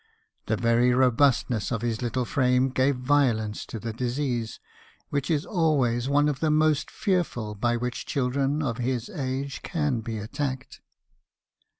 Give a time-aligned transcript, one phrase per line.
[0.47, 4.59] The very robustness of his little frame gave violence to the disease,
[5.11, 9.99] which is always one of the most fearful by which children of his age can
[10.01, 10.81] be attacked.